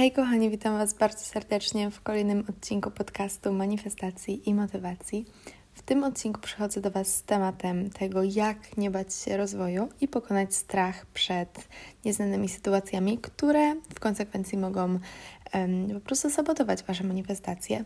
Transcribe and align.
Hej 0.00 0.12
kochani, 0.12 0.50
witam 0.50 0.78
Was 0.78 0.94
bardzo 0.94 1.24
serdecznie 1.24 1.90
w 1.90 2.02
kolejnym 2.02 2.44
odcinku 2.48 2.90
podcastu 2.90 3.52
Manifestacji 3.52 4.48
i 4.48 4.54
Motywacji. 4.54 5.26
W 5.74 5.82
tym 5.82 6.04
odcinku 6.04 6.40
przychodzę 6.40 6.80
do 6.80 6.90
Was 6.90 7.14
z 7.14 7.22
tematem 7.22 7.90
tego, 7.90 8.22
jak 8.22 8.76
nie 8.76 8.90
bać 8.90 9.14
się 9.14 9.36
rozwoju 9.36 9.88
i 10.00 10.08
pokonać 10.08 10.54
strach 10.54 11.06
przed 11.06 11.68
nieznanymi 12.04 12.48
sytuacjami, 12.48 13.18
które 13.18 13.74
w 13.94 14.00
konsekwencji 14.00 14.58
mogą 14.58 14.98
po 15.94 16.00
prostu 16.00 16.30
sabotować 16.30 16.82
Wasze 16.82 17.04
manifestacje. 17.04 17.84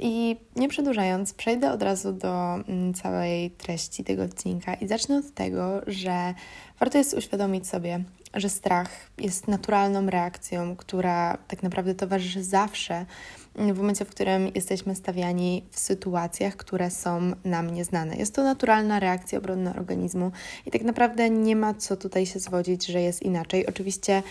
I 0.00 0.36
nie 0.56 0.68
przedłużając, 0.68 1.34
przejdę 1.34 1.72
od 1.72 1.82
razu 1.82 2.12
do 2.12 2.32
um, 2.68 2.94
całej 2.94 3.50
treści 3.50 4.04
tego 4.04 4.22
odcinka 4.22 4.74
i 4.74 4.88
zacznę 4.88 5.16
od 5.16 5.34
tego, 5.34 5.80
że 5.86 6.34
warto 6.80 6.98
jest 6.98 7.14
uświadomić 7.14 7.68
sobie, 7.68 8.04
że 8.34 8.48
strach 8.48 8.90
jest 9.18 9.48
naturalną 9.48 10.10
reakcją, 10.10 10.76
która 10.76 11.38
tak 11.48 11.62
naprawdę 11.62 11.94
towarzyszy 11.94 12.44
zawsze 12.44 13.06
w 13.56 13.78
momencie, 13.78 14.04
w 14.04 14.10
którym 14.10 14.50
jesteśmy 14.54 14.94
stawiani 14.94 15.64
w 15.70 15.78
sytuacjach, 15.78 16.56
które 16.56 16.90
są 16.90 17.32
nam 17.44 17.70
nieznane. 17.70 18.16
Jest 18.16 18.34
to 18.34 18.42
naturalna 18.42 19.00
reakcja 19.00 19.38
obronna 19.38 19.74
organizmu 19.74 20.32
i 20.66 20.70
tak 20.70 20.82
naprawdę 20.82 21.30
nie 21.30 21.56
ma 21.56 21.74
co 21.74 21.96
tutaj 21.96 22.26
się 22.26 22.38
zwodzić, 22.38 22.86
że 22.86 23.00
jest 23.00 23.22
inaczej. 23.22 23.66
Oczywiście 23.66 24.12
mm, 24.14 24.24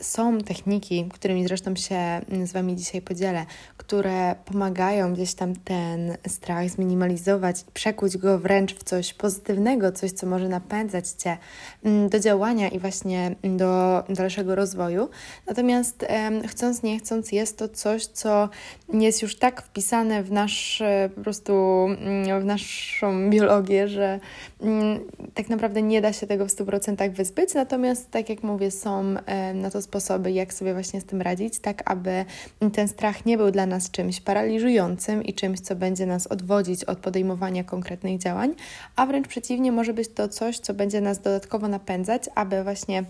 są 0.00 0.38
techniki, 0.38 1.08
którymi 1.14 1.48
zresztą 1.48 1.76
się 1.76 1.96
mm, 1.96 2.46
z 2.46 2.52
Wami 2.52 2.76
dzisiaj 2.76 3.02
podzielę, 3.02 3.46
które 3.76 4.34
pomagają 4.44 5.14
gdzieś 5.14 5.34
tam 5.34 5.56
ten 5.56 6.16
strach 6.28 6.70
zminimalizować, 6.70 7.64
przekuć 7.74 8.16
go 8.16 8.38
wręcz 8.38 8.74
w 8.74 8.84
coś 8.84 9.14
pozytywnego, 9.14 9.92
coś, 9.92 10.12
co 10.12 10.26
może 10.26 10.48
napędzać 10.48 11.08
Cię 11.08 11.36
mm, 11.84 12.08
do 12.08 12.20
działania 12.20 12.68
i 12.68 12.78
właśnie 12.78 13.34
do 13.42 14.02
dalszego 14.08 14.54
rozwoju. 14.54 15.08
Natomiast 15.46 16.06
chcąc, 16.46 16.82
nie 16.82 16.98
chcąc, 16.98 17.32
jest 17.32 17.58
to 17.58 17.68
coś, 17.68 18.06
co 18.06 18.48
jest 18.92 19.22
już 19.22 19.36
tak 19.36 19.62
wpisane 19.62 20.22
w 20.22 20.32
nasz 20.32 20.80
e, 20.80 21.10
po 21.14 21.20
prostu 21.20 21.52
mm, 22.00 22.40
w 22.40 22.44
naszą 22.44 23.30
biologię, 23.30 23.88
że 23.88 24.20
mm, 24.60 25.00
tak 25.34 25.48
naprawdę 25.48 25.82
nie 25.82 26.00
da 26.00 26.12
się 26.12 26.26
tego 26.26 26.46
w 26.46 26.48
100% 26.48 27.10
wyzbyć. 27.10 27.54
Natomiast, 27.54 28.10
tak 28.10 28.28
jak 28.28 28.42
mówię, 28.42 28.70
są 28.70 29.14
na 29.58 29.70
to 29.70 29.82
sposoby, 29.82 30.32
jak 30.32 30.54
sobie 30.54 30.72
właśnie 30.72 31.00
z 31.00 31.04
tym 31.04 31.22
radzić, 31.22 31.58
tak 31.58 31.90
aby 31.90 32.24
ten 32.72 32.88
strach 32.88 33.26
nie 33.26 33.38
był 33.38 33.50
dla 33.50 33.66
nas 33.66 33.90
czymś 33.90 34.20
paraliżującym 34.20 35.22
i 35.22 35.34
czymś, 35.34 35.60
co 35.60 35.76
będzie 35.76 36.06
nas 36.06 36.26
odwodzić 36.26 36.84
od 36.84 36.98
podejmowania 36.98 37.64
konkretnych 37.64 38.18
działań, 38.18 38.54
a 38.96 39.06
wręcz 39.06 39.28
przeciwnie, 39.28 39.72
może 39.72 39.94
być 39.94 40.08
to 40.08 40.28
coś, 40.28 40.58
co 40.58 40.74
będzie 40.74 41.00
nas 41.00 41.20
dodatkowo 41.20 41.68
napędzać, 41.68 42.22
aby 42.34 42.64
właśnie 42.64 43.04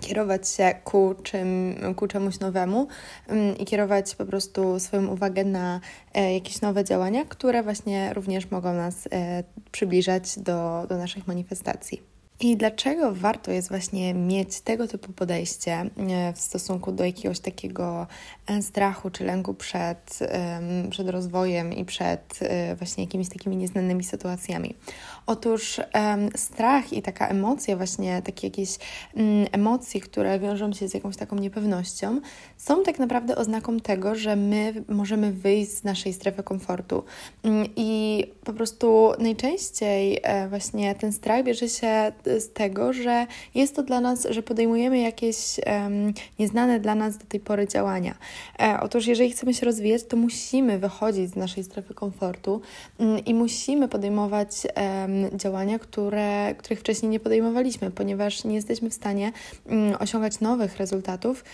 kierować 0.00 0.48
się 0.48 0.74
ku, 0.84 1.14
czym, 1.22 1.76
ku 1.96 2.08
czemuś 2.08 2.40
nowemu 2.40 2.86
um, 3.28 3.58
i 3.58 3.64
kierować 3.64 4.14
po 4.14 4.26
prostu 4.26 4.80
swoją 4.80 5.06
uwagę 5.06 5.44
na 5.44 5.80
e, 6.14 6.34
jakieś 6.34 6.60
nowe 6.60 6.84
działania, 6.84 7.24
które 7.24 7.62
właśnie 7.62 8.14
również 8.14 8.50
mogą 8.50 8.74
nas 8.74 9.08
e, 9.12 9.44
przybliżać 9.72 10.38
do, 10.38 10.86
do 10.88 10.96
naszych 10.96 11.26
manifestacji. 11.26 12.11
I 12.40 12.56
dlaczego 12.56 13.12
warto 13.14 13.50
jest 13.50 13.68
właśnie 13.68 14.14
mieć 14.14 14.60
tego 14.60 14.88
typu 14.88 15.12
podejście 15.12 15.72
e, 15.72 16.32
w 16.32 16.40
stosunku 16.40 16.92
do 16.92 17.04
jakiegoś 17.04 17.40
takiego 17.40 18.06
e, 18.46 18.62
strachu 18.62 19.10
czy 19.10 19.24
lęku 19.24 19.54
przed, 19.54 20.18
przed 20.90 21.08
rozwojem 21.08 21.72
i 21.72 21.84
przed 21.84 22.38
e, 22.40 22.76
właśnie 22.76 23.04
jakimiś 23.04 23.28
takimi 23.28 23.56
nieznanymi 23.56 24.04
sytuacjami? 24.04 24.74
Otóż 25.26 25.80
strach 26.36 26.92
i 26.92 27.02
taka 27.02 27.28
emocja, 27.28 27.76
właśnie 27.76 28.22
takie 28.22 28.46
jakieś 28.46 28.78
mm, 29.16 29.46
emocje, 29.52 30.00
które 30.00 30.38
wiążą 30.38 30.72
się 30.72 30.88
z 30.88 30.94
jakąś 30.94 31.16
taką 31.16 31.36
niepewnością, 31.36 32.20
są 32.56 32.82
tak 32.82 32.98
naprawdę 32.98 33.36
oznaką 33.36 33.80
tego, 33.80 34.14
że 34.14 34.36
my 34.36 34.84
możemy 34.88 35.32
wyjść 35.32 35.72
z 35.72 35.84
naszej 35.84 36.12
strefy 36.12 36.42
komfortu. 36.42 37.04
Mm, 37.42 37.66
I 37.76 38.24
po 38.44 38.52
prostu 38.52 39.12
najczęściej 39.18 40.22
właśnie 40.48 40.94
ten 40.94 41.12
strach 41.12 41.44
bierze 41.44 41.68
się 41.68 42.12
z 42.26 42.52
tego, 42.52 42.92
że 42.92 43.26
jest 43.54 43.76
to 43.76 43.82
dla 43.82 44.00
nas, 44.00 44.26
że 44.30 44.42
podejmujemy 44.42 44.98
jakieś 44.98 45.36
um, 45.66 46.12
nieznane 46.38 46.80
dla 46.80 46.94
nas 46.94 47.18
do 47.18 47.24
tej 47.24 47.40
pory 47.40 47.68
działania. 47.68 48.14
E, 48.60 48.78
otóż, 48.80 49.06
jeżeli 49.06 49.30
chcemy 49.30 49.54
się 49.54 49.66
rozwijać, 49.66 50.04
to 50.04 50.16
musimy 50.16 50.78
wychodzić 50.78 51.30
z 51.30 51.36
naszej 51.36 51.64
strefy 51.64 51.94
komfortu 51.94 52.60
um, 52.98 53.24
i 53.24 53.34
musimy 53.34 53.88
podejmować 53.88 54.48
um, 54.50 55.38
działania, 55.38 55.78
które, 55.78 56.54
których 56.58 56.80
wcześniej 56.80 57.10
nie 57.10 57.20
podejmowaliśmy, 57.20 57.90
ponieważ 57.90 58.44
nie 58.44 58.54
jesteśmy 58.54 58.90
w 58.90 58.94
stanie 58.94 59.32
mm, 59.66 59.96
osiągać 60.00 60.40
nowych 60.40 60.76
rezultatów, 60.76 61.44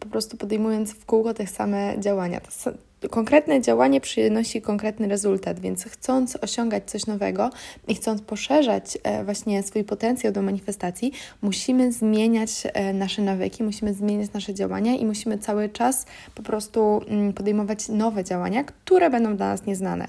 po 0.00 0.06
prostu 0.08 0.36
podejmując 0.36 0.92
w 0.92 1.04
kółko 1.06 1.34
te 1.34 1.46
same 1.46 1.94
działania. 1.98 2.40
To, 2.40 2.70
konkretne 3.08 3.60
działanie 3.60 4.00
przynosi 4.00 4.62
konkretny 4.62 5.08
rezultat, 5.08 5.60
więc 5.60 5.84
chcąc 5.84 6.38
osiągać 6.40 6.90
coś 6.90 7.06
nowego 7.06 7.50
i 7.88 7.94
chcąc 7.94 8.22
poszerzać 8.22 8.98
e, 9.02 9.24
właśnie 9.24 9.62
swój 9.62 9.84
potencjał 9.84 10.32
do 10.32 10.42
manifestacji, 10.42 11.12
musimy 11.42 11.92
zmieniać 11.92 12.50
e, 12.64 12.92
nasze 12.92 13.22
nawyki, 13.22 13.62
musimy 13.62 13.94
zmieniać 13.94 14.32
nasze 14.32 14.54
działania 14.54 14.94
i 14.94 15.06
musimy 15.06 15.38
cały 15.38 15.68
czas 15.68 16.06
po 16.34 16.42
prostu 16.42 17.02
mm, 17.08 17.32
podejmować 17.32 17.88
nowe 17.88 18.24
działania, 18.24 18.64
które 18.64 19.10
będą 19.10 19.36
dla 19.36 19.46
nas 19.48 19.66
nieznane. 19.66 20.08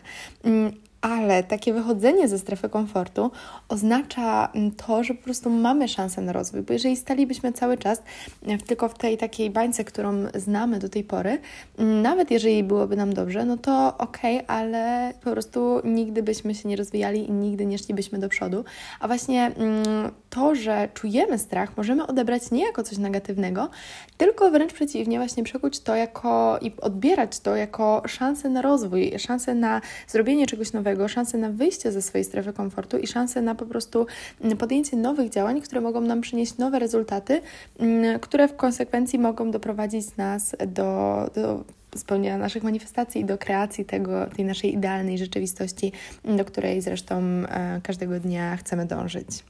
Mm, 1.01 1.21
ale 1.21 1.43
takie 1.43 1.73
wychodzenie 1.73 2.27
ze 2.27 2.39
strefy 2.39 2.69
komfortu 2.69 3.31
oznacza 3.69 4.49
mm, 4.53 4.71
to, 4.71 5.03
że 5.03 5.13
po 5.13 5.23
prostu 5.23 5.49
mamy 5.49 5.87
szansę 5.87 6.21
na 6.21 6.33
rozwój, 6.33 6.61
bo 6.61 6.73
jeżeli 6.73 6.95
stalibyśmy 6.95 7.53
cały 7.53 7.77
czas 7.77 8.03
e, 8.47 8.57
tylko 8.57 8.89
w 8.89 8.97
tej 8.97 9.17
takiej 9.17 9.49
bańce, 9.49 9.83
którą 9.83 10.13
znamy 10.35 10.79
do 10.79 10.89
tej 10.89 11.03
pory, 11.03 11.39
mm, 11.77 12.01
nawet 12.01 12.31
jeżeli 12.31 12.63
byłoby 12.63 12.95
nam 12.95 13.13
dobrze, 13.13 13.45
no 13.45 13.57
to 13.57 13.97
okej, 13.97 14.35
okay, 14.35 14.47
ale 14.47 15.13
po 15.23 15.31
prostu 15.31 15.81
nigdy 15.83 16.23
byśmy 16.23 16.55
się 16.55 16.69
nie 16.69 16.75
rozwijali 16.75 17.29
i 17.29 17.31
nigdy 17.31 17.65
nie 17.65 17.77
szlibyśmy 17.77 18.19
do 18.19 18.29
przodu. 18.29 18.63
A 18.99 19.07
właśnie 19.07 19.51
mm, 19.57 20.11
to, 20.31 20.55
że 20.55 20.89
czujemy 20.93 21.37
strach, 21.37 21.77
możemy 21.77 22.07
odebrać 22.07 22.51
nie 22.51 22.65
jako 22.65 22.83
coś 22.83 22.97
negatywnego, 22.97 23.69
tylko 24.17 24.51
wręcz 24.51 24.73
przeciwnie, 24.73 25.17
właśnie 25.17 25.43
przekuć 25.43 25.79
to 25.79 25.95
jako 25.95 26.59
i 26.61 26.71
odbierać 26.81 27.39
to 27.39 27.55
jako 27.55 28.01
szansę 28.07 28.49
na 28.49 28.61
rozwój, 28.61 29.13
szansę 29.19 29.55
na 29.55 29.81
zrobienie 30.07 30.47
czegoś 30.47 30.73
nowego 30.73 31.07
szansę 31.07 31.37
na 31.37 31.49
wyjście 31.49 31.91
ze 31.91 32.01
swojej 32.01 32.25
strefy 32.25 32.53
komfortu 32.53 32.97
i 32.97 33.07
szansę 33.07 33.41
na 33.41 33.55
po 33.55 33.65
prostu 33.65 34.05
mm, 34.41 34.57
podjęcie 34.57 34.97
nowych 34.97 35.29
działań, 35.29 35.61
które 35.61 35.81
mogą 35.81 36.01
nam 36.01 36.21
przynieść 36.21 36.57
nowe 36.57 36.79
rezultaty, 36.79 37.41
mm, 37.79 38.19
które 38.19 38.47
w 38.47 38.55
konsekwencji 38.55 39.19
mogą 39.19 39.51
doprowadzić 39.51 40.17
nas 40.17 40.55
do, 40.67 41.29
do 41.35 41.63
spełnienia 41.95 42.37
naszych 42.37 42.63
manifestacji 42.63 43.21
i 43.21 43.25
do 43.25 43.37
kreacji 43.37 43.85
tego, 43.85 44.25
tej 44.35 44.45
naszej 44.45 44.73
idealnej 44.73 45.17
rzeczywistości, 45.17 45.91
do 46.23 46.45
której 46.45 46.81
zresztą 46.81 47.19
e, 47.19 47.81
każdego 47.83 48.19
dnia 48.19 48.57
chcemy 48.57 48.85
dążyć. 48.85 49.43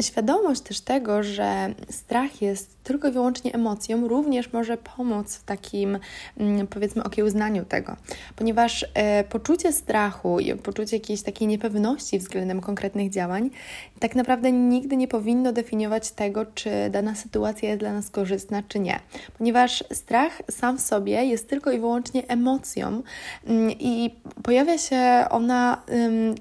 Świadomość 0.00 0.60
też 0.60 0.80
tego, 0.80 1.22
że 1.22 1.74
strach 1.90 2.42
jest 2.42 2.84
tylko 2.84 3.08
i 3.08 3.12
wyłącznie 3.12 3.54
emocją, 3.54 4.08
również 4.08 4.52
może 4.52 4.76
pomóc 4.76 5.36
w 5.36 5.44
takim, 5.44 5.98
mm, 6.36 6.66
powiedzmy, 6.66 7.04
okiełznaniu 7.04 7.64
tego, 7.64 7.96
ponieważ 8.36 8.86
e, 8.94 9.24
poczucie 9.24 9.72
strachu 9.72 10.40
i 10.40 10.54
poczucie 10.54 10.96
jakiejś 10.96 11.22
takiej 11.22 11.48
niepewności 11.48 12.18
względem 12.18 12.60
konkretnych 12.60 13.10
działań 13.10 13.50
tak 14.00 14.14
naprawdę 14.14 14.52
nigdy 14.52 14.96
nie 14.96 15.08
powinno 15.08 15.52
definiować 15.52 16.10
tego, 16.10 16.46
czy 16.46 16.70
dana 16.90 17.14
sytuacja 17.14 17.68
jest 17.68 17.80
dla 17.80 17.92
nas 17.92 18.10
korzystna, 18.10 18.62
czy 18.68 18.78
nie, 18.78 19.00
ponieważ 19.38 19.84
strach 19.92 20.42
sam 20.50 20.78
w 20.78 20.80
sobie 20.80 21.24
jest 21.24 21.48
tylko 21.48 21.72
i 21.72 21.78
wyłącznie 21.78 22.28
emocją 22.28 23.02
mm, 23.46 23.70
i 23.70 24.14
pojawia 24.42 24.78
się 24.78 25.24
ona 25.30 25.82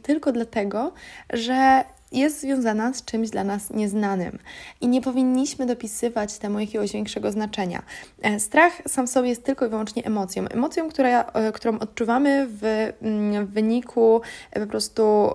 tylko 0.04 0.32
dlatego, 0.32 0.94
że 1.34 1.84
jest 2.14 2.42
związana 2.42 2.94
z 2.94 3.06
czymś 3.06 3.30
dla 3.30 3.44
nas 3.44 3.70
nieznanym 3.70 4.40
i 4.82 4.88
nie 4.88 5.02
powinniśmy 5.02 5.66
dopisywać 5.66 6.38
temu 6.38 6.60
jakiegoś 6.60 6.92
większego 6.92 7.32
znaczenia. 7.32 7.84
E, 8.22 8.40
strach 8.40 8.82
sam 8.88 9.08
w 9.08 9.10
sobie 9.10 9.30
jest 9.30 9.44
tylko 9.44 9.66
i 9.66 9.70
wyłącznie 9.70 10.06
emocją. 10.06 10.48
Emocją, 10.48 10.90
która, 10.90 11.24
e, 11.24 11.52
którą 11.52 11.80
odczuwamy 11.80 12.48
w, 12.50 12.94
mm, 13.02 13.46
w 13.46 13.50
wyniku 13.50 14.22
e, 14.52 14.60
po 14.60 14.68
prostu 14.68 15.30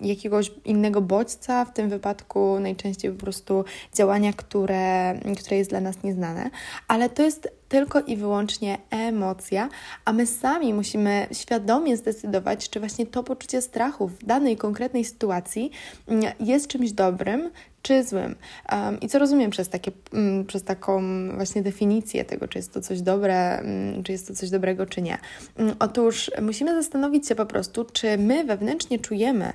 jakiegoś 0.00 0.50
innego 0.64 1.00
bodźca, 1.00 1.64
w 1.64 1.72
tym 1.72 1.88
wypadku 1.88 2.60
najczęściej 2.60 3.10
po 3.12 3.20
prostu 3.20 3.64
działania, 3.94 4.32
które, 4.32 5.14
które 5.38 5.56
jest 5.56 5.70
dla 5.70 5.80
nas 5.80 6.02
nieznane, 6.02 6.50
ale 6.88 7.08
to 7.08 7.22
jest 7.22 7.48
tylko 7.74 8.00
i 8.00 8.16
wyłącznie 8.16 8.78
emocja, 8.90 9.68
a 10.04 10.12
my 10.12 10.26
sami 10.26 10.74
musimy 10.74 11.26
świadomie 11.32 11.96
zdecydować, 11.96 12.70
czy 12.70 12.80
właśnie 12.80 13.06
to 13.06 13.22
poczucie 13.22 13.62
strachu 13.62 14.08
w 14.08 14.24
danej 14.24 14.56
konkretnej 14.56 15.04
sytuacji 15.04 15.70
mm, 16.08 16.32
jest 16.40 16.66
czymś 16.66 16.92
dobrym, 16.92 17.50
czy 17.84 18.04
złym. 18.04 18.34
Um, 18.72 19.00
I 19.00 19.08
co 19.08 19.18
rozumiem 19.18 19.50
przez, 19.50 19.68
takie, 19.68 19.92
um, 20.12 20.44
przez 20.44 20.64
taką 20.64 21.02
właśnie 21.34 21.62
definicję 21.62 22.24
tego, 22.24 22.48
czy 22.48 22.58
jest 22.58 22.72
to 22.72 22.80
coś 22.80 23.00
dobre, 23.02 23.62
um, 23.64 24.02
czy 24.02 24.12
jest 24.12 24.28
to 24.28 24.34
coś 24.34 24.50
dobrego, 24.50 24.86
czy 24.86 25.02
nie. 25.02 25.18
Otóż 25.78 26.30
musimy 26.42 26.74
zastanowić 26.82 27.28
się 27.28 27.34
po 27.34 27.46
prostu, 27.46 27.84
czy 27.84 28.18
my 28.18 28.44
wewnętrznie 28.44 28.98
czujemy 28.98 29.52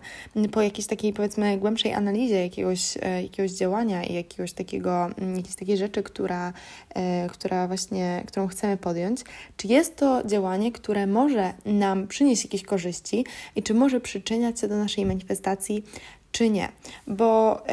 po 0.52 0.62
jakiejś 0.62 0.88
takiej, 0.88 1.14
powiedzmy, 1.14 1.58
głębszej 1.58 1.94
analizie 1.94 2.44
jakiegoś, 2.44 2.98
e, 3.02 3.24
jakiegoś 3.24 3.52
działania 3.52 4.04
i 4.04 4.14
jakiegoś 4.14 4.54
takiego, 4.54 5.10
jakiejś 5.36 5.56
takiej 5.56 5.78
rzeczy, 5.78 6.04
która, 6.04 6.54
e, 6.96 7.28
która 7.30 7.68
właśnie, 7.68 8.24
którą 8.28 8.48
chcemy 8.48 8.78
podjąć, 8.78 9.22
czy 9.58 9.68
jest 9.68 9.96
to 9.96 10.24
działanie, 10.26 10.72
które 10.72 11.08
może 11.08 11.54
nam 11.66 12.08
przynieść 12.08 12.44
jakieś 12.44 12.64
korzyści 12.64 13.26
i 13.56 13.64
czy 13.64 13.74
może 13.74 14.00
przyczyniać 14.00 14.60
się 14.60 14.68
do 14.68 14.78
naszej 14.78 15.06
manifestacji 15.06 15.84
czy 16.32 16.50
nie. 16.50 16.70
Bo 17.08 17.64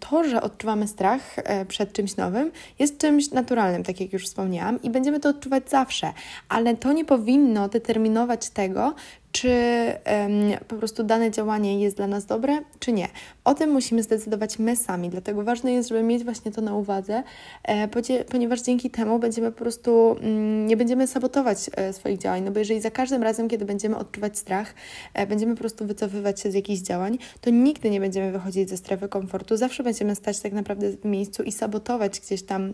to, 0.00 0.24
że 0.24 0.42
odczuwamy 0.42 0.88
strach 0.88 1.38
y, 1.38 1.42
przed 1.68 1.92
czymś 1.92 2.16
nowym, 2.16 2.50
jest 2.78 2.98
czymś 2.98 3.30
naturalnym, 3.30 3.84
tak 3.84 4.00
jak 4.00 4.12
już 4.12 4.24
wspomniałam, 4.24 4.82
i 4.82 4.90
będziemy 4.90 5.20
to 5.20 5.28
odczuwać 5.28 5.70
zawsze, 5.70 6.12
ale 6.48 6.76
to 6.76 6.92
nie 6.92 7.04
powinno 7.04 7.68
determinować 7.68 8.50
tego, 8.50 8.94
czy 9.40 9.48
um, 9.48 10.32
po 10.68 10.76
prostu 10.76 11.02
dane 11.04 11.30
działanie 11.30 11.80
jest 11.80 11.96
dla 11.96 12.06
nas 12.06 12.26
dobre, 12.26 12.58
czy 12.78 12.92
nie. 12.92 13.08
O 13.44 13.54
tym 13.54 13.70
musimy 13.70 14.02
zdecydować 14.02 14.58
my 14.58 14.76
sami, 14.76 15.10
dlatego 15.10 15.42
ważne 15.42 15.72
jest, 15.72 15.88
żeby 15.88 16.02
mieć 16.02 16.24
właśnie 16.24 16.52
to 16.52 16.60
na 16.60 16.74
uwadze, 16.74 17.22
e, 17.64 17.88
ponieważ 18.30 18.62
dzięki 18.62 18.90
temu 18.90 19.18
będziemy 19.18 19.52
po 19.52 19.58
prostu, 19.58 20.16
mm, 20.20 20.66
nie 20.66 20.76
będziemy 20.76 21.06
sabotować 21.06 21.70
e, 21.76 21.92
swoich 21.92 22.18
działań, 22.18 22.42
no 22.42 22.50
bo 22.50 22.58
jeżeli 22.58 22.80
za 22.80 22.90
każdym 22.90 23.22
razem, 23.22 23.48
kiedy 23.48 23.64
będziemy 23.64 23.96
odczuwać 23.96 24.38
strach, 24.38 24.74
e, 25.14 25.26
będziemy 25.26 25.54
po 25.54 25.58
prostu 25.58 25.86
wycofywać 25.86 26.40
się 26.40 26.50
z 26.50 26.54
jakichś 26.54 26.80
działań, 26.80 27.18
to 27.40 27.50
nigdy 27.50 27.90
nie 27.90 28.00
będziemy 28.00 28.32
wychodzić 28.32 28.70
ze 28.70 28.76
strefy 28.76 29.08
komfortu, 29.08 29.56
zawsze 29.56 29.82
będziemy 29.82 30.14
stać 30.14 30.40
tak 30.40 30.52
naprawdę 30.52 30.90
w 30.90 31.04
miejscu 31.04 31.42
i 31.42 31.52
sabotować 31.52 32.20
gdzieś 32.20 32.42
tam 32.42 32.72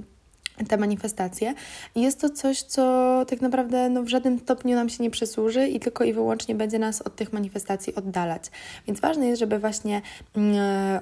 te 0.69 0.77
manifestacje. 0.77 1.55
Jest 1.97 2.21
to 2.21 2.31
coś, 2.31 2.63
co 2.63 3.25
tak 3.29 3.41
naprawdę 3.41 3.89
no, 3.89 4.03
w 4.03 4.09
żadnym 4.09 4.39
stopniu 4.39 4.75
nam 4.75 4.89
się 4.89 5.03
nie 5.03 5.11
przysłuży 5.11 5.69
i 5.69 5.81
tylko 5.81 6.05
i 6.05 6.13
wyłącznie 6.13 6.55
będzie 6.55 6.79
nas 6.79 7.03
od 7.03 7.17
tych 7.17 7.33
manifestacji 7.33 7.95
oddalać. 7.95 8.43
Więc 8.87 9.01
ważne 9.01 9.27
jest, 9.27 9.41
żeby 9.41 9.59
właśnie 9.59 10.03
mm, 10.37 10.57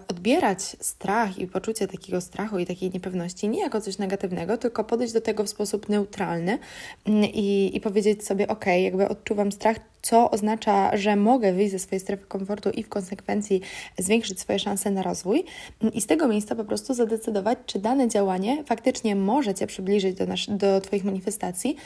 odbierać 0.09 0.63
strach 0.81 1.39
i 1.39 1.47
poczucie 1.47 1.89
takiego 1.89 2.21
strachu 2.21 2.59
i 2.59 2.67
takiej 2.67 2.91
niepewności 2.91 3.49
nie 3.49 3.61
jako 3.61 3.81
coś 3.81 3.99
negatywnego, 3.99 4.59
tylko 4.59 4.85
podejść 4.85 5.13
do 5.13 5.21
tego 5.21 5.45
w 5.45 5.49
sposób 5.49 5.89
neutralny 5.89 6.59
mm, 7.05 7.25
i, 7.25 7.71
i 7.75 7.81
powiedzieć 7.81 8.27
sobie, 8.27 8.49
ok, 8.49 8.67
jakby 8.67 9.09
odczuwam 9.09 9.53
strach, 9.53 9.77
co 10.03 10.31
oznacza, 10.31 10.97
że 10.97 11.17
mogę 11.17 11.53
wyjść 11.53 11.73
ze 11.73 11.79
swojej 11.79 12.01
strefy 12.01 12.27
komfortu 12.27 12.71
i 12.71 12.83
w 12.83 12.89
konsekwencji 12.89 13.61
zwiększyć 13.99 14.41
swoje 14.41 14.59
szanse 14.59 14.91
na 14.91 15.03
rozwój. 15.03 15.45
I 15.95 16.01
z 16.01 16.07
tego 16.07 16.29
miejsca 16.29 16.55
po 16.55 16.65
prostu 16.65 16.95
zadecydować, 16.95 17.59
czy 17.67 17.79
dane 17.79 18.09
działanie 18.09 18.65
faktycznie 18.65 19.17
może 19.17 19.55
Cię 19.55 19.67
przybliżyć 19.67 20.17
do, 20.17 20.27
nasz, 20.27 20.47
do 20.51 20.81
Twoich 20.81 21.05
manifestacji, 21.05 21.77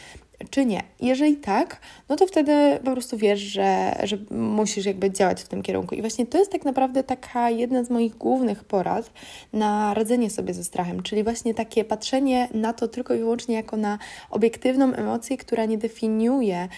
czy 0.50 0.66
nie. 0.66 0.82
Jeżeli 1.00 1.36
tak, 1.36 1.80
no 2.08 2.16
to 2.16 2.26
wtedy 2.26 2.52
po 2.84 2.92
prostu 2.92 3.16
wiesz, 3.16 3.40
że, 3.40 3.96
że 4.02 4.18
musisz 4.30 4.86
jakby 4.86 5.10
działać 5.10 5.42
w 5.42 5.48
tym 5.48 5.62
kierunku. 5.62 5.94
I 5.94 6.00
właśnie 6.00 6.26
to 6.26 6.38
jest 6.38 6.52
tak 6.52 6.64
naprawdę 6.64 7.04
taka 7.04 7.50
jedna 7.50 7.84
z 7.84 7.90
moich 7.90 8.16
głównych 8.16 8.64
porad 8.64 9.10
na 9.52 9.94
radzenie 9.94 10.30
sobie 10.30 10.54
ze 10.54 10.64
strachem, 10.64 11.02
czyli 11.02 11.24
właśnie 11.24 11.54
takie 11.54 11.84
patrzenie 11.84 12.48
na 12.54 12.72
to 12.72 12.88
tylko 12.88 13.14
i 13.14 13.18
wyłącznie 13.18 13.54
jako 13.54 13.76
na 13.76 13.98
obiektywną 14.30 14.92
emocję, 14.92 15.36
która 15.36 15.64
nie 15.64 15.78
definiuje, 15.78 16.68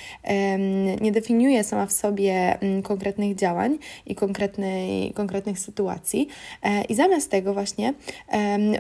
nie 1.01 1.13
definiuje 1.13 1.65
sama 1.65 1.87
w 1.87 1.93
sobie 1.93 2.61
mm, 2.61 2.83
konkretnych 2.83 3.35
działań 3.35 3.79
i 4.07 4.15
konkretnej, 4.15 5.13
konkretnych 5.13 5.59
sytuacji. 5.59 6.29
E, 6.63 6.85
I 6.85 6.95
zamiast 6.95 7.31
tego 7.31 7.55
właśnie 7.55 7.95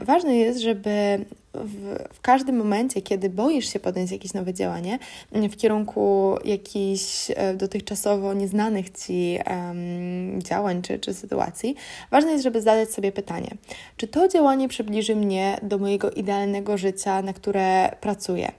ważne 0.02 0.36
jest, 0.36 0.60
żeby 0.60 1.24
w, 1.64 2.04
w, 2.14 2.20
każdym 2.20 2.56
momencie, 2.56 3.02
kiedy 3.02 3.30
boisz 3.30 3.72
się 3.72 3.80
podjąć 3.80 4.10
jakieś 4.10 4.34
nowe 4.34 4.54
działanie 4.54 4.98
w 5.32 5.56
kierunku 5.56 6.36
jakichś 6.44 7.30
e, 7.34 7.54
dotychczasowo 7.54 8.34
nieznanych 8.34 8.90
ci 8.90 9.38
um, 9.46 10.42
działań 10.42 10.82
czy, 10.82 10.98
czy 10.98 11.14
sytuacji, 11.14 11.76
ważne 12.10 12.30
jest, 12.30 12.44
żeby 12.44 12.62
zadać 12.62 12.90
sobie 12.90 13.12
pytanie, 13.12 13.50
czy 13.96 14.08
to 14.08 14.28
działanie 14.28 14.68
przybliży 14.68 15.16
mnie 15.16 15.58
do 15.62 15.78
mojego 15.78 16.10
idealnego 16.10 16.78
życia, 16.78 17.22
na 17.22 17.32
które 17.32 17.96
pracuję? 18.00 18.52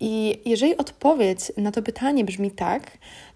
I 0.00 0.40
jeżeli 0.44 0.76
odpowiedź 0.76 1.52
na 1.56 1.72
to 1.72 1.82
pytanie 1.82 2.24
brzmi 2.24 2.50
tak, 2.50 2.90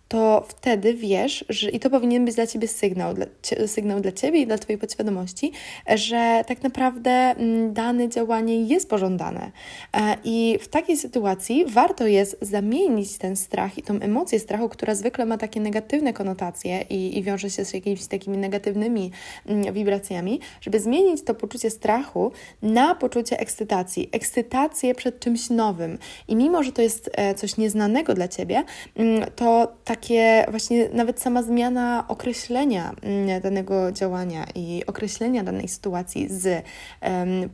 to 0.08 0.44
wtedy 0.49 0.94
wiesz, 0.94 1.44
że 1.49 1.70
i 1.70 1.81
to 1.81 1.91
powinien 1.91 2.25
być 2.25 2.35
dla 2.35 2.47
ciebie 2.47 2.69
sygnał, 2.69 3.14
dla, 3.14 3.26
sygnał 3.67 4.00
dla 4.00 4.12
ciebie 4.12 4.41
i 4.41 4.47
dla 4.47 4.58
twojej 4.58 4.79
podświadomości, 4.79 5.53
że 5.94 6.44
tak 6.47 6.62
naprawdę 6.62 7.11
mm, 7.11 7.73
dane 7.73 8.08
działanie 8.08 8.62
jest 8.62 8.91
pożądane. 8.91 9.50
E, 9.97 10.17
I 10.25 10.58
w 10.61 10.69
takiej 10.69 10.97
sytuacji 10.97 11.64
warto 11.69 12.06
jest 12.06 12.38
zamienić 12.41 13.19
ten 13.19 13.37
strach 13.37 13.79
i 13.79 13.82
tą 13.82 14.00
emocję 14.00 14.38
strachu, 14.38 14.69
która 14.69 14.94
zwykle 14.94 15.26
ma 15.26 15.38
takie 15.38 15.61
negatywne 15.61 16.12
konotacje 16.12 16.82
i, 16.91 17.19
i 17.19 17.23
wiąże 17.23 17.50
się 17.50 17.64
z 17.64 17.73
jakimiś 17.73 18.06
takimi 18.06 18.38
negatywnymi 18.38 19.11
mm, 19.47 19.75
wibracjami, 19.75 20.41
żeby 20.61 20.81
zmienić 20.81 21.25
to 21.25 21.35
poczucie 21.35 21.70
strachu 21.70 22.32
na 22.62 22.94
poczucie 22.94 23.41
ekscytacji. 23.41 24.09
Ekscytację 24.12 24.94
przed 24.94 25.20
czymś 25.20 25.50
nowym. 25.50 25.99
I 26.29 26.37
mimo, 26.37 26.62
że 26.62 26.73
to 26.73 26.82
jest 26.82 27.11
e, 27.12 27.35
coś 27.35 27.56
nieznanego 27.56 28.14
dla 28.14 28.29
ciebie, 28.29 28.64
mm, 28.97 29.31
to 29.37 29.73
tak 29.85 29.96
takie 29.97 30.47
właśnie 30.51 30.89
nawet 30.93 31.21
sama 31.21 31.43
zmiana 31.43 32.05
określenia 32.09 32.93
mm, 33.03 33.41
danego 33.41 33.93
działania 33.93 34.47
i 34.55 34.83
określenia 34.87 35.45
danej 35.45 35.69
sytuacji 35.69 36.29
z 36.29 36.65
um, 37.03 37.49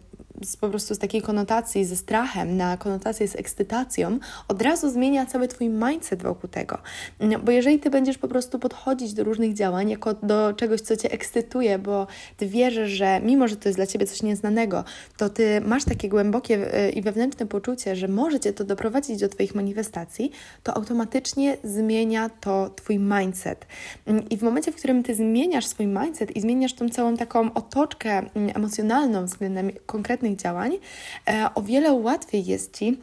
z, 0.44 0.56
po 0.56 0.68
prostu 0.68 0.94
z 0.94 0.98
takiej 0.98 1.22
konotacji 1.22 1.84
ze 1.84 1.96
strachem 1.96 2.56
na 2.56 2.76
konotację 2.76 3.28
z 3.28 3.36
ekscytacją, 3.36 4.18
od 4.48 4.62
razu 4.62 4.90
zmienia 4.90 5.26
cały 5.26 5.48
Twój 5.48 5.68
mindset 5.68 6.22
wokół 6.22 6.50
tego. 6.50 6.78
Bo 7.44 7.52
jeżeli 7.52 7.78
Ty 7.78 7.90
będziesz 7.90 8.18
po 8.18 8.28
prostu 8.28 8.58
podchodzić 8.58 9.12
do 9.12 9.24
różnych 9.24 9.54
działań 9.54 9.90
jako 9.90 10.14
do 10.14 10.52
czegoś, 10.52 10.80
co 10.80 10.96
Cię 10.96 11.10
ekscytuje, 11.10 11.78
bo 11.78 12.06
Ty 12.36 12.46
wierzysz, 12.46 12.90
że 12.90 13.20
mimo, 13.20 13.48
że 13.48 13.56
to 13.56 13.68
jest 13.68 13.78
dla 13.78 13.86
Ciebie 13.86 14.06
coś 14.06 14.22
nieznanego, 14.22 14.84
to 15.16 15.30
Ty 15.30 15.60
masz 15.60 15.84
takie 15.84 16.08
głębokie 16.08 16.74
e, 16.74 16.90
i 16.90 17.02
wewnętrzne 17.02 17.46
poczucie, 17.46 17.96
że 17.96 18.08
może 18.08 18.40
Cię 18.40 18.52
to 18.52 18.64
doprowadzić 18.64 19.20
do 19.20 19.28
Twoich 19.28 19.54
manifestacji, 19.54 20.32
to 20.62 20.76
automatycznie 20.76 21.56
zmienia 21.64 22.30
to 22.40 22.70
Twój 22.70 22.98
mindset. 22.98 23.66
I 24.30 24.36
w 24.36 24.42
momencie, 24.42 24.72
w 24.72 24.76
którym 24.76 25.02
Ty 25.02 25.14
zmieniasz 25.14 25.66
swój 25.66 25.86
mindset 25.86 26.36
i 26.36 26.40
zmieniasz 26.40 26.74
tą 26.74 26.88
całą 26.88 27.16
taką 27.16 27.54
otoczkę 27.54 28.22
emocjonalną 28.54 29.24
względem 29.24 29.70
konkretnych 29.86 30.31
działań, 30.36 30.78
e, 31.28 31.48
o 31.54 31.62
wiele 31.62 31.92
łatwiej 31.92 32.44
jest 32.44 32.78
Ci 32.78 32.98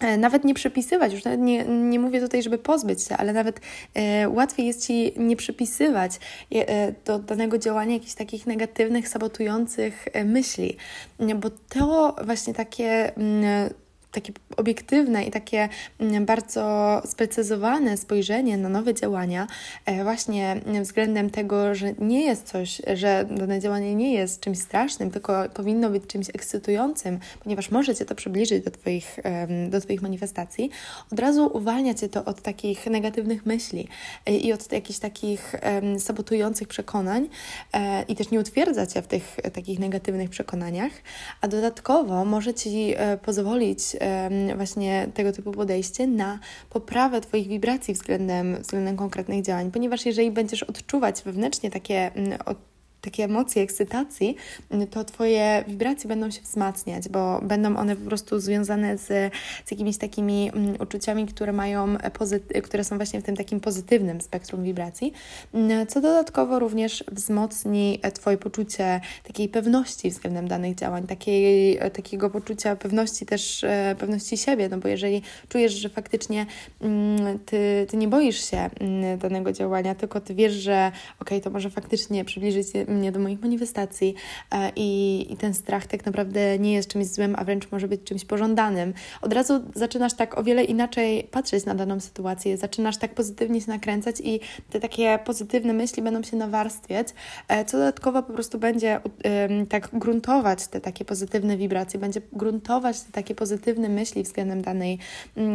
e, 0.00 0.16
nawet 0.16 0.44
nie 0.44 0.54
przypisywać, 0.54 1.12
już 1.12 1.24
nawet 1.24 1.40
nie, 1.40 1.64
nie 1.64 1.98
mówię 1.98 2.20
tutaj, 2.20 2.42
żeby 2.42 2.58
pozbyć 2.58 3.02
się, 3.02 3.16
ale 3.16 3.32
nawet 3.32 3.60
e, 3.94 4.28
łatwiej 4.28 4.66
jest 4.66 4.86
Ci 4.86 5.12
nie 5.16 5.36
przypisywać 5.36 6.12
e, 6.54 6.92
do 6.92 7.18
danego 7.18 7.58
działania 7.58 7.94
jakichś 7.94 8.14
takich 8.14 8.46
negatywnych, 8.46 9.08
sabotujących 9.08 10.08
e, 10.12 10.24
myśli, 10.24 10.76
bo 11.36 11.50
to 11.68 12.16
właśnie 12.24 12.54
takie. 12.54 13.16
Mm, 13.16 13.70
takie 14.10 14.32
obiektywne 14.56 15.24
i 15.24 15.30
takie 15.30 15.68
mm, 15.98 16.26
bardzo 16.26 17.02
sprecyzowane 17.06 17.96
spojrzenie 17.96 18.56
na 18.56 18.68
nowe 18.68 18.94
działania, 18.94 19.46
e, 19.86 20.04
właśnie 20.04 20.60
względem 20.82 21.30
tego, 21.30 21.74
że 21.74 21.92
nie 21.98 22.24
jest 22.24 22.46
coś, 22.46 22.82
że 22.94 23.24
dane 23.30 23.60
działanie 23.60 23.94
nie 23.94 24.14
jest 24.14 24.40
czymś 24.40 24.58
strasznym, 24.58 25.10
tylko 25.10 25.48
powinno 25.54 25.90
być 25.90 26.06
czymś 26.06 26.28
ekscytującym, 26.28 27.18
ponieważ 27.42 27.70
może 27.70 27.94
Cię 27.94 28.04
to 28.04 28.14
przybliżyć 28.14 28.64
do 28.64 28.70
Twoich, 28.70 29.16
do 29.68 29.80
twoich 29.80 30.02
manifestacji, 30.02 30.70
od 31.12 31.18
razu 31.18 31.50
uwalnia 31.54 31.94
Cię 31.94 32.08
to 32.08 32.24
od 32.24 32.42
takich 32.42 32.86
negatywnych 32.86 33.46
myśli 33.46 33.88
e, 34.26 34.36
i 34.36 34.52
od 34.52 34.72
jakichś 34.72 34.98
takich 34.98 35.54
sabotujących 35.98 36.68
przekonań 36.68 37.28
e, 37.72 38.02
i 38.02 38.16
też 38.16 38.30
nie 38.30 38.40
utwierdza 38.40 38.86
Cię 38.86 39.02
w 39.02 39.06
tych 39.06 39.36
takich 39.52 39.78
negatywnych 39.78 40.30
przekonaniach, 40.30 40.92
a 41.40 41.48
dodatkowo 41.48 42.24
może 42.24 42.54
Ci 42.54 42.94
pozwolić 43.24 43.96
właśnie 44.56 45.08
tego 45.14 45.32
typu 45.32 45.52
podejście 45.52 46.06
na 46.06 46.38
poprawę 46.70 47.20
Twoich 47.20 47.48
wibracji 47.48 47.94
względem, 47.94 48.56
względem 48.62 48.96
konkretnych 48.96 49.42
działań, 49.42 49.70
ponieważ 49.70 50.06
jeżeli 50.06 50.30
będziesz 50.30 50.62
odczuwać 50.62 51.22
wewnętrznie 51.22 51.70
takie 51.70 52.10
mm, 53.00 53.10
takie 53.10 53.24
emocje 53.24 53.62
ekscytacji, 53.62 54.36
to 54.90 55.04
Twoje 55.04 55.64
wibracje 55.68 56.08
będą 56.08 56.30
się 56.30 56.40
wzmacniać, 56.40 57.08
bo 57.08 57.40
będą 57.42 57.76
one 57.76 57.96
po 57.96 58.06
prostu 58.06 58.40
związane 58.40 58.98
z, 58.98 59.06
z 59.66 59.70
jakimiś 59.70 59.96
takimi 59.96 60.50
mm, 60.54 60.74
uczuciami, 60.80 61.26
które 61.26 61.52
mają, 61.52 61.96
które 62.62 62.84
są 62.84 62.96
właśnie 62.96 63.20
w 63.20 63.24
tym 63.24 63.36
takim 63.36 63.60
pozytywnym 63.60 64.20
spektrum 64.20 64.62
wibracji, 64.64 65.12
mm, 65.54 65.86
co 65.86 66.00
dodatkowo 66.00 66.58
również 66.58 67.04
wzmocni 67.12 68.00
Twoje 68.14 68.36
poczucie 68.36 69.00
takiej 69.24 69.48
pewności 69.48 70.10
względem 70.10 70.48
danych 70.48 70.74
działań, 70.74 71.06
takiej, 71.06 71.78
takiego 71.92 72.30
poczucia 72.30 72.76
pewności 72.76 73.26
też, 73.26 73.64
e, 73.64 73.96
pewności 73.98 74.36
siebie, 74.36 74.68
no 74.68 74.78
bo 74.78 74.88
jeżeli 74.88 75.22
czujesz, 75.48 75.72
że 75.72 75.88
faktycznie 75.88 76.46
mm, 76.80 77.38
ty, 77.38 77.86
ty 77.90 77.96
nie 77.96 78.08
boisz 78.08 78.50
się 78.50 78.70
danego 79.18 79.52
działania, 79.52 79.94
tylko 79.94 80.20
Ty 80.20 80.34
wiesz, 80.34 80.52
że 80.52 80.92
ok, 81.20 81.30
to 81.42 81.50
może 81.50 81.70
faktycznie 81.70 82.24
przybliżyć 82.24 82.66
mnie 82.90 83.12
do 83.12 83.20
moich 83.20 83.42
manifestacji 83.42 84.14
e, 84.50 84.72
i, 84.76 85.26
i 85.32 85.36
ten 85.36 85.54
strach 85.54 85.86
tak 85.86 86.06
naprawdę 86.06 86.58
nie 86.58 86.72
jest 86.72 86.88
czymś 86.88 87.06
złym, 87.06 87.34
a 87.38 87.44
wręcz 87.44 87.70
może 87.72 87.88
być 87.88 88.02
czymś 88.04 88.24
pożądanym. 88.24 88.94
Od 89.22 89.32
razu 89.32 89.60
zaczynasz 89.74 90.14
tak 90.14 90.38
o 90.38 90.42
wiele 90.42 90.64
inaczej 90.64 91.24
patrzeć 91.30 91.64
na 91.64 91.74
daną 91.74 92.00
sytuację, 92.00 92.56
zaczynasz 92.56 92.96
tak 92.96 93.14
pozytywnie 93.14 93.60
się 93.60 93.70
nakręcać 93.70 94.16
i 94.24 94.40
te 94.70 94.80
takie 94.80 95.18
pozytywne 95.24 95.72
myśli 95.72 96.02
będą 96.02 96.22
się 96.22 96.36
nawarstwiać, 96.36 97.08
e, 97.48 97.64
co 97.64 97.78
dodatkowo 97.78 98.22
po 98.22 98.32
prostu 98.32 98.58
będzie 98.58 99.00
tak 99.68 99.88
gruntować 99.92 100.66
te 100.66 100.80
takie 100.80 101.04
pozytywne 101.04 101.56
wibracje, 101.56 102.00
będzie 102.00 102.20
gruntować 102.32 103.00
te 103.00 103.12
takie 103.12 103.34
pozytywne 103.34 103.88
myśli 103.88 104.22
względem 104.22 104.62
danej, 104.62 104.98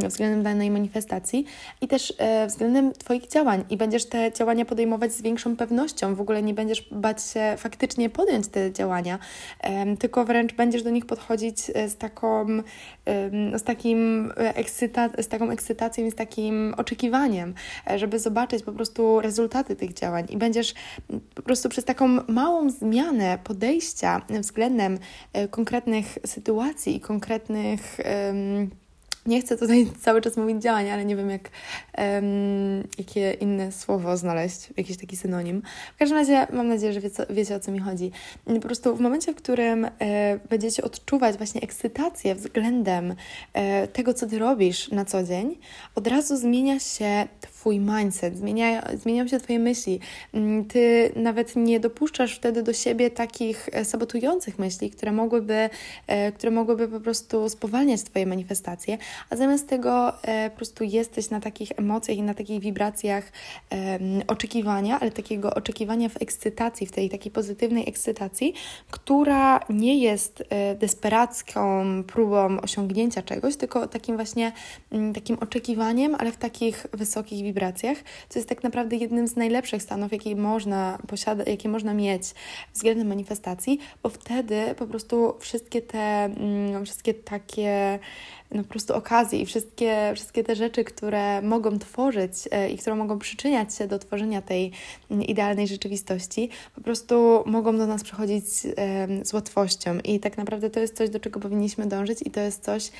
względem 0.07 0.43
danej 0.43 0.71
manifestacji 0.71 1.45
i 1.81 1.87
też 1.87 2.13
e, 2.17 2.47
względem 2.47 2.93
Twoich 2.93 3.27
działań 3.27 3.63
i 3.69 3.77
będziesz 3.77 4.05
te 4.05 4.31
działania 4.31 4.65
podejmować 4.65 5.13
z 5.13 5.21
większą 5.21 5.55
pewnością, 5.55 6.15
w 6.15 6.21
ogóle 6.21 6.43
nie 6.43 6.53
będziesz 6.53 6.89
bać 6.91 7.21
się 7.31 7.55
faktycznie 7.57 8.09
podjąć 8.09 8.47
te 8.47 8.71
działania, 8.71 9.19
tylko 9.99 10.25
wręcz 10.25 10.53
będziesz 10.53 10.83
do 10.83 10.89
nich 10.89 11.05
podchodzić 11.05 11.57
e, 11.73 11.89
z 11.89 11.97
taką, 11.97 12.47
z 13.57 13.63
takim 13.63 14.31
ekscyta- 14.35 15.21
z 15.21 15.27
taką 15.27 15.49
ekscytacją 15.49 16.05
i 16.05 16.11
z 16.11 16.15
takim 16.15 16.73
oczekiwaniem, 16.77 17.53
żeby 17.95 18.19
zobaczyć 18.19 18.63
po 18.63 18.71
prostu 18.71 19.21
rezultaty 19.21 19.75
tych 19.75 19.93
działań. 19.93 20.25
I 20.29 20.37
będziesz 20.37 20.73
po 21.35 21.41
prostu 21.41 21.69
przez 21.69 21.85
taką 21.85 22.07
małą 22.27 22.69
zmianę 22.69 23.37
podejścia 23.43 24.21
względem 24.29 24.99
e, 25.33 25.47
konkretnych 25.47 26.17
sytuacji 26.25 26.95
i 26.95 26.99
konkretnych 26.99 27.97
nie 29.25 29.41
chcę 29.41 29.57
tutaj 29.57 29.87
cały 30.01 30.21
czas 30.21 30.37
mówić 30.37 30.63
działań, 30.63 30.89
ale 30.89 31.05
nie 31.05 31.15
wiem, 31.15 31.29
jak, 31.29 31.49
um, 31.97 32.83
jakie 32.97 33.31
inne 33.31 33.71
słowo 33.71 34.17
znaleźć, 34.17 34.69
jakiś 34.77 34.97
taki 34.97 35.17
synonim. 35.17 35.61
W 35.95 35.99
każdym 35.99 36.17
razie 36.17 36.47
mam 36.53 36.67
nadzieję, 36.67 36.93
że 36.93 37.01
wiecie, 37.01 37.25
wiecie 37.29 37.55
o 37.55 37.59
co 37.59 37.71
mi 37.71 37.79
chodzi. 37.79 38.11
Po 38.45 38.59
prostu 38.59 38.95
w 38.95 38.99
momencie, 38.99 39.33
w 39.33 39.35
którym 39.35 39.85
e, 39.85 40.39
będziecie 40.49 40.83
odczuwać 40.83 41.37
właśnie 41.37 41.61
ekscytację 41.61 42.35
względem 42.35 43.15
e, 43.53 43.87
tego, 43.87 44.13
co 44.13 44.27
ty 44.27 44.39
robisz 44.39 44.91
na 44.91 45.05
co 45.05 45.23
dzień, 45.23 45.57
od 45.95 46.07
razu 46.07 46.37
zmienia 46.37 46.79
się 46.79 47.27
Twój 47.65 47.79
mindset, 47.79 48.37
zmienia, 48.37 48.83
zmieniają 48.93 49.27
się 49.27 49.39
Twoje 49.39 49.59
myśli. 49.59 49.99
Mm, 50.33 50.65
ty 50.65 51.11
nawet 51.15 51.55
nie 51.55 51.79
dopuszczasz 51.79 52.35
wtedy 52.35 52.63
do 52.63 52.73
siebie 52.73 53.09
takich 53.09 53.69
e, 53.71 53.85
sabotujących 53.85 54.59
myśli, 54.59 54.91
które 54.91 55.11
mogłyby, 55.11 55.69
e, 56.07 56.31
które 56.31 56.51
mogłyby 56.51 56.87
po 56.87 56.99
prostu 56.99 57.49
spowalniać 57.49 58.03
Twoje 58.03 58.25
manifestacje, 58.25 58.97
a 59.29 59.35
zamiast 59.35 59.67
tego 59.67 60.23
e, 60.23 60.49
po 60.49 60.55
prostu 60.55 60.83
jesteś 60.83 61.29
na 61.29 61.39
takich 61.39 61.71
emocjach 61.77 62.17
i 62.17 62.21
na 62.21 62.33
takich 62.33 62.61
wibracjach 62.61 63.31
oczekiwania, 64.27 64.99
ale 64.99 65.11
takiego 65.11 65.53
oczekiwania 65.53 66.09
w 66.09 66.21
ekscytacji, 66.21 66.87
w 66.87 66.91
tej 66.91 67.09
takiej 67.09 67.31
pozytywnej 67.31 67.89
ekscytacji, 67.89 68.53
która 68.91 69.59
nie 69.69 69.99
jest 69.99 70.43
desperacką 70.79 71.85
próbą 72.03 72.61
osiągnięcia 72.61 73.21
czegoś, 73.21 73.55
tylko 73.55 73.87
takim 73.87 74.15
właśnie 74.15 74.51
mm, 74.91 75.13
takim 75.13 75.37
oczekiwaniem, 75.39 76.15
ale 76.19 76.31
w 76.31 76.37
takich 76.37 76.87
wysokich 76.93 77.43
wibracjach 77.43 77.54
wibracjach, 77.55 77.97
co 78.29 78.39
jest 78.39 78.49
tak 78.49 78.63
naprawdę 78.63 78.95
jednym 78.95 79.27
z 79.27 79.35
najlepszych 79.35 79.83
stanów, 79.83 80.11
jakie 80.11 80.35
można, 80.35 80.99
posiada, 81.07 81.43
jakie 81.47 81.69
można 81.69 81.93
mieć 81.93 82.23
względem 82.73 83.07
manifestacji, 83.07 83.79
bo 84.03 84.09
wtedy 84.09 84.75
po 84.77 84.87
prostu 84.87 85.35
wszystkie 85.39 85.81
te, 85.81 86.23
mm, 86.25 86.85
wszystkie 86.85 87.13
takie 87.13 87.99
no 88.51 88.63
po 88.63 88.69
prostu 88.69 88.95
okazje 88.95 89.39
i 89.39 89.45
wszystkie, 89.45 90.11
wszystkie 90.15 90.43
te 90.43 90.55
rzeczy, 90.55 90.83
które 90.83 91.41
mogą 91.41 91.79
tworzyć 91.79 92.31
e, 92.51 92.69
i 92.69 92.77
które 92.77 92.95
mogą 92.95 93.19
przyczyniać 93.19 93.75
się 93.75 93.87
do 93.87 93.99
tworzenia 93.99 94.41
tej 94.41 94.71
idealnej 95.27 95.67
rzeczywistości, 95.67 96.49
po 96.75 96.81
prostu 96.81 97.43
mogą 97.45 97.77
do 97.77 97.87
nas 97.87 98.03
przychodzić 98.03 98.45
z 99.23 99.33
łatwością. 99.33 99.99
I 100.03 100.19
tak 100.19 100.37
naprawdę 100.37 100.69
to 100.69 100.79
jest 100.79 100.97
coś, 100.97 101.09
do 101.09 101.19
czego 101.19 101.39
powinniśmy 101.39 101.85
dążyć, 101.85 102.19
i 102.25 102.31
to 102.31 102.39
jest 102.39 102.63
coś, 102.63 102.91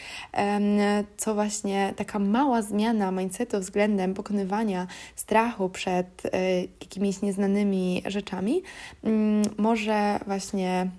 co 1.18 1.34
właśnie 1.34 1.94
taka 1.96 2.20
mała 2.20 2.62
zmiana 2.62 3.12
mindsetu 3.12 3.60
względem 3.60 4.14
pokonywania 4.14 4.88
strachu 5.16 5.70
przed 5.70 6.26
e, 6.26 6.62
jakimiś 6.62 7.22
nieznanymi 7.22 8.04
rzeczami 8.06 8.64
mm, 9.04 9.46
może 9.58 10.20
właśnie 10.26 10.90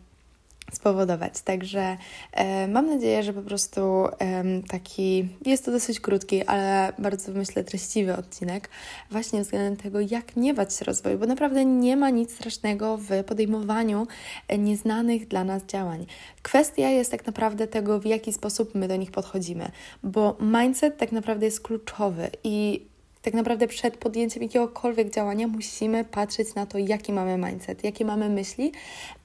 spowodować. 0.73 1.41
Także 1.43 1.97
e, 2.33 2.69
mam 2.69 2.87
nadzieję, 2.87 3.23
że 3.23 3.33
po 3.33 3.43
prostu 3.43 3.81
e, 3.81 4.45
taki 4.69 5.29
jest 5.47 5.65
to 5.65 5.71
dosyć 5.71 6.01
krótki, 6.01 6.45
ale 6.45 6.93
bardzo 6.99 7.33
myślę 7.33 7.65
treściwy 7.65 8.17
odcinek, 8.17 8.69
właśnie 9.11 9.43
względem 9.43 9.77
tego, 9.77 10.01
jak 10.01 10.37
nie 10.37 10.55
bać 10.55 10.75
się 10.75 10.85
rozwoju, 10.85 11.19
bo 11.19 11.27
naprawdę 11.27 11.65
nie 11.65 11.97
ma 11.97 12.11
nic 12.11 12.35
strasznego 12.35 12.97
w 12.97 13.25
podejmowaniu 13.27 14.07
e, 14.49 14.59
nieznanych 14.59 15.29
dla 15.29 15.45
nas 15.45 15.65
działań. 15.65 16.07
Kwestia 16.43 16.89
jest 16.89 17.11
tak 17.11 17.27
naprawdę 17.27 17.67
tego, 17.67 18.01
w 18.01 18.05
jaki 18.05 18.33
sposób 18.33 18.75
my 18.75 18.89
do 18.89 18.97
nich 18.97 19.11
podchodzimy, 19.11 19.71
bo 20.03 20.37
mindset 20.41 20.97
tak 20.97 21.13
naprawdę 21.13 21.47
jest 21.47 21.61
kluczowy 21.61 22.31
i 22.45 22.87
tak 23.27 23.35
naprawdę 23.35 23.69
przed 23.69 23.97
podjęciem 23.97 24.43
jakiegokolwiek 24.43 25.11
działania 25.11 25.47
musimy 25.49 26.05
patrzeć 26.05 26.55
na 26.55 26.67
to, 26.67 26.79
jaki 26.79 27.13
mamy 27.13 27.39
mindset, 27.39 27.85
jakie 27.85 28.05
mamy 28.05 28.29
myśli 28.29 28.73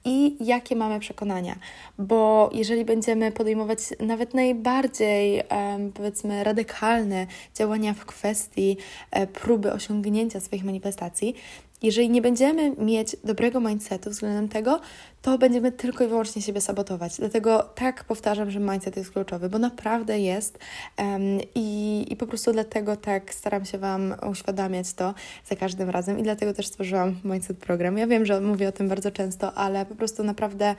i 0.06 0.46
jakie 0.46 0.76
mamy 0.76 1.00
przekonania. 1.00 1.56
Bo 1.98 2.50
jeżeli 2.54 2.86
będziemy 2.86 3.32
podejmować 3.32 3.80
nawet 4.00 4.34
najbardziej, 4.34 5.42
powiedzmy, 5.94 6.44
radykalne 6.44 7.28
działania 7.56 7.94
w 7.94 8.06
kwestii 8.06 8.78
e, 9.12 9.28
próby 9.28 9.74
osiągnięcia 9.74 10.40
swoich 10.40 10.64
manifestacji, 10.64 11.36
jeżeli 11.82 12.10
nie 12.10 12.22
będziemy 12.22 12.76
mieć 12.78 13.16
dobrego 13.24 13.60
mindsetu 13.60 14.10
względem 14.10 14.50
tego, 14.50 14.80
to 15.22 15.38
będziemy 15.38 15.72
tylko 15.72 16.04
i 16.04 16.08
wyłącznie 16.08 16.42
siebie 16.42 16.62
sabotować. 16.62 17.18
Dlatego 17.18 17.70
tak 17.76 18.04
powtarzam, 18.04 18.52
że 18.52 18.60
mindset 18.60 18.98
jest 18.98 19.12
kluczowy, 19.12 19.50
bo 19.50 19.60
naprawdę 19.60 20.20
jest 20.20 20.60
um, 20.98 21.22
i, 21.56 22.06
i 22.10 22.16
po 22.16 22.28
prostu 22.28 22.52
dlatego 22.52 22.96
tak 22.96 23.34
staram 23.34 23.66
się 23.66 23.78
Wam 23.78 24.16
uświadamiać 24.32 24.94
to 24.94 25.14
za 25.46 25.56
każdym 25.56 25.90
razem 25.90 26.20
i 26.20 26.24
dlatego 26.24 26.54
też 26.54 26.68
stworzyłam 26.68 27.16
Mindset 27.24 27.58
Program. 27.58 27.98
Ja 27.98 28.08
wiem, 28.08 28.26
że 28.26 28.42
mówię 28.42 28.68
o 28.68 28.72
tym 28.72 28.90
bardzo 28.90 29.12
często, 29.12 29.54
ale 29.54 29.86
po 29.86 29.96
prostu 29.96 30.24
naprawdę 30.24 30.76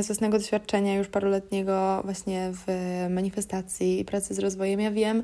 z 0.00 0.06
własnego 0.06 0.38
doświadczenia 0.38 0.94
już 0.94 1.08
paroletniego 1.08 2.00
właśnie 2.04 2.50
w 2.52 2.66
manifestacji 3.10 4.00
i 4.00 4.04
pracy 4.04 4.34
z 4.34 4.38
rozwojem, 4.38 4.80
ja 4.80 4.90
wiem, 4.90 5.22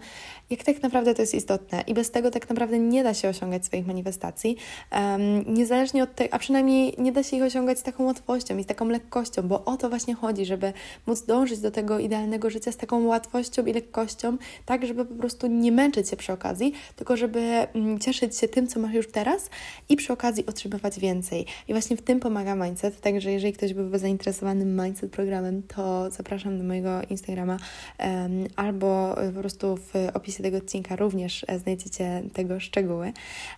jak 0.51 0.65
tak 0.65 0.83
naprawdę 0.83 1.15
to 1.15 1.23
jest 1.23 1.35
istotne 1.35 1.81
i 1.87 1.95
bez 1.95 2.11
tego 2.11 2.31
tak 2.31 2.49
naprawdę 2.49 2.79
nie 2.79 3.03
da 3.03 3.15
się 3.15 3.29
osiągać 3.29 3.65
swoich 3.65 3.87
manifestacji, 3.87 4.57
um, 4.93 5.55
niezależnie 5.55 6.03
od 6.03 6.15
tego, 6.15 6.35
a 6.35 6.39
przynajmniej 6.39 6.95
nie 6.99 7.13
da 7.13 7.23
się 7.23 7.37
ich 7.37 7.43
osiągać 7.43 7.79
z 7.79 7.83
taką 7.83 8.05
łatwością, 8.05 8.58
i 8.59 8.65
z 8.65 8.67
taką 8.67 8.89
lekkością, 8.89 9.43
bo 9.43 9.65
o 9.65 9.77
to 9.77 9.89
właśnie 9.89 10.15
chodzi, 10.15 10.47
żeby 10.47 10.73
móc 11.07 11.23
dążyć 11.23 11.59
do 11.61 11.71
tego 11.71 11.99
idealnego 11.99 12.51
życia 12.51 12.73
z 12.73 12.77
taką 12.77 13.07
łatwością 13.07 13.67
i 13.67 13.73
lekkością, 13.73 14.37
tak 14.67 14.87
żeby 14.87 15.05
po 15.05 15.15
prostu 15.15 15.47
nie 15.47 15.73
męczyć 15.73 16.09
się 16.09 16.17
przy 16.17 16.33
okazji, 16.33 16.73
tylko 16.97 17.17
żeby 17.17 17.41
mm, 17.41 17.99
cieszyć 17.99 18.39
się 18.39 18.49
tym, 18.49 18.67
co 18.67 18.81
masz 18.81 18.95
już 18.95 19.13
teraz 19.13 19.51
i 19.89 19.97
przy 19.97 20.13
okazji 20.13 20.47
otrzymywać 20.47 21.01
więcej. 21.01 21.47
I 21.69 21.73
właśnie 21.73 21.97
w 21.97 22.03
tym 22.03 22.21
pomaga 22.21 22.55
mindset, 22.55 23.01
także 23.01 23.33
jeżeli 23.33 23.53
ktoś 23.53 23.75
byłby 23.75 23.99
zainteresowany 23.99 24.65
mindset 24.65 25.11
programem, 25.11 25.63
to 25.63 26.11
zapraszam 26.11 26.59
do 26.59 26.65
mojego 26.65 27.03
Instagrama 27.11 27.57
um, 27.99 28.47
albo 28.57 29.17
po 29.35 29.41
prostu 29.41 29.77
w 29.77 29.93
opisie 30.15 30.43
tego 30.43 30.57
odcinka 30.57 30.97
również 30.97 31.45
e, 31.49 31.59
znajdziecie 31.59 32.23
tego 32.33 32.61
szczegóły. 32.61 33.13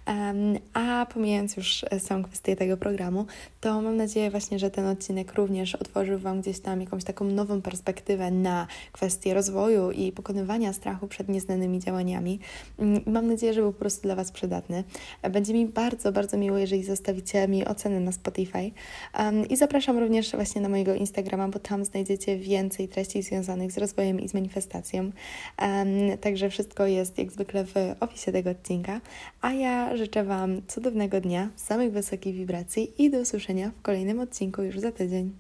Um, 0.07 0.59
a 0.75 1.07
pomijając 1.07 1.57
już 1.57 1.85
samą 1.99 2.25
kwestię 2.25 2.57
tego 2.57 2.77
programu, 2.77 3.27
to 3.61 3.83
mam 3.83 3.97
nadzieję 3.97 4.31
właśnie, 4.31 4.59
że 4.59 4.71
ten 4.71 4.87
odcinek 4.91 5.35
również 5.35 5.75
otworzył 5.75 6.19
Wam 6.19 6.41
gdzieś 6.41 6.61
tam 6.61 6.81
jakąś 6.81 7.05
taką 7.05 7.25
nową 7.25 7.63
perspektywę 7.63 8.31
na 8.31 8.67
kwestię 8.93 9.35
rozwoju 9.35 9.91
i 9.91 10.13
pokonywania 10.13 10.73
strachu 10.73 11.09
przed 11.09 11.29
nieznanymi 11.29 11.81
działaniami. 11.81 12.39
Mm, 12.79 13.01
mam 13.07 13.27
nadzieję, 13.27 13.55
że 13.55 13.61
był 13.61 13.73
po 13.73 13.79
prostu 13.79 14.03
dla 14.03 14.15
Was 14.15 14.33
przydatny. 14.33 14.85
Będzie 15.31 15.55
mi 15.55 15.67
bardzo, 15.67 16.13
bardzo 16.13 16.37
miło, 16.37 16.59
jeżeli 16.59 16.85
zostawicie 16.85 17.49
mi 17.49 17.65
ocenę 17.65 18.01
na 18.01 18.13
Spotify. 18.13 18.71
Um, 19.19 19.49
I 19.49 19.57
zapraszam 19.57 19.99
również 19.99 20.31
właśnie 20.33 20.61
na 20.61 20.69
mojego 20.69 20.95
Instagrama, 20.95 21.49
bo 21.49 21.59
tam 21.59 21.85
znajdziecie 21.85 22.37
więcej 22.37 22.89
treści 22.89 23.23
związanych 23.23 23.73
z 23.73 23.79
rozwojem 23.79 24.21
i 24.21 24.29
z 24.29 24.35
manifestacją. 24.35 25.01
Um, 25.03 26.19
także 26.21 26.51
wszystko 26.51 26.87
jest 26.87 27.19
jak 27.19 27.31
zwykle 27.31 27.65
w 27.65 27.75
opisie 28.01 28.33
tego 28.33 28.51
odcinka. 28.51 29.01
A 29.41 29.53
ja 29.53 29.97
życzę 29.97 30.25
Wam 30.25 30.63
cudownego 30.69 31.21
dnia, 31.21 31.51
samych 31.57 31.93
wysokich 31.93 32.35
wibracji 32.35 33.05
i 33.05 33.11
do 33.11 33.19
usłyszenia 33.19 33.71
w 33.71 33.83
kolejnym 33.83 34.21
odcinku 34.21 34.63
już 34.63 34.80
za 34.81 34.93
tydzień. 34.93 35.40